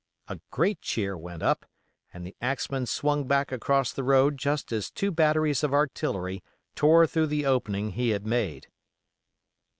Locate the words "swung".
2.87-3.27